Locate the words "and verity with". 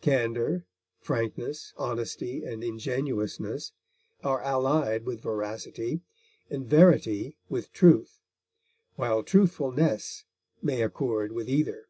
6.50-7.72